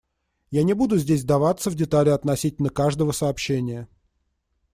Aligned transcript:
Я 0.49 0.63
не 0.63 0.73
буду 0.73 0.97
здесь 0.97 1.21
вдаваться 1.21 1.69
в 1.69 1.75
детали 1.75 2.09
относительно 2.09 2.69
каждого 2.71 3.11
сообщения. 3.11 3.87